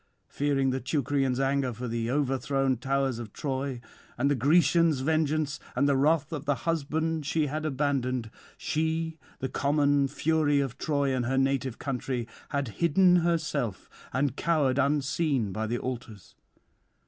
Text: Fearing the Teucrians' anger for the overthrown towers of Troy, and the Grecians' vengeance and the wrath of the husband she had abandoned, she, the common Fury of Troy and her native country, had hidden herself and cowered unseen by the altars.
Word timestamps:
Fearing 0.29 0.71
the 0.71 0.79
Teucrians' 0.81 1.39
anger 1.39 1.71
for 1.73 1.87
the 1.87 2.09
overthrown 2.09 2.75
towers 2.77 3.19
of 3.19 3.33
Troy, 3.33 3.79
and 4.17 4.31
the 4.31 4.35
Grecians' 4.35 5.01
vengeance 5.01 5.59
and 5.75 5.87
the 5.87 5.95
wrath 5.95 6.33
of 6.33 6.45
the 6.45 6.55
husband 6.65 7.23
she 7.27 7.45
had 7.45 7.67
abandoned, 7.67 8.31
she, 8.57 9.19
the 9.37 9.47
common 9.47 10.07
Fury 10.07 10.59
of 10.59 10.79
Troy 10.79 11.15
and 11.15 11.27
her 11.27 11.37
native 11.37 11.77
country, 11.77 12.27
had 12.49 12.69
hidden 12.81 13.17
herself 13.17 13.91
and 14.11 14.35
cowered 14.35 14.79
unseen 14.79 15.51
by 15.51 15.67
the 15.67 15.77
altars. 15.77 16.33